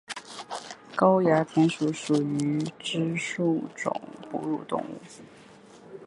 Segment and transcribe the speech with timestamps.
[0.95, 4.95] 沟牙田鼠属等之数种哺乳动物。